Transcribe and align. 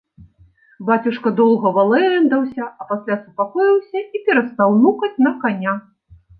Бацюшка 0.87 1.29
доўга 1.39 1.73
валэндаўся, 1.75 2.63
а 2.79 2.89
пасля 2.93 3.19
супакоіўся 3.23 3.97
і 4.15 4.25
перастаў 4.25 4.69
нукаць 4.83 5.15
на 5.31 5.39
каня. 5.47 5.81